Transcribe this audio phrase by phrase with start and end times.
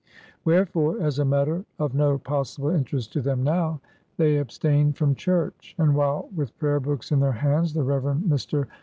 [0.43, 3.81] Wherefore, as a matter of no possible interest to them now,
[4.17, 8.17] they abstained from church; and while with prayer books in their hands the Rev.
[8.23, 8.65] Mr.